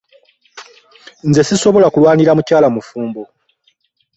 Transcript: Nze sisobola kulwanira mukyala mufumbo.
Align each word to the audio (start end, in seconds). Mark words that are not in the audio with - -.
Nze 1.27 1.41
sisobola 1.49 1.87
kulwanira 1.93 2.31
mukyala 2.37 2.67
mufumbo. 2.75 3.21